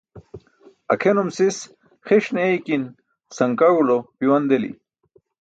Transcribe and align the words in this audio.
Akʰenum 0.93 1.29
sis 1.37 1.57
xiṣ 2.07 2.25
ne 2.33 2.41
eykin, 2.51 2.83
sankaẏulo 3.35 3.97
piwan 4.17 4.43
deli. 4.49 4.71